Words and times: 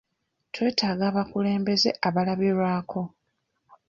Twetaaga 0.53 1.03
abakulembeze 1.11 1.89
abalabirwako. 2.07 3.01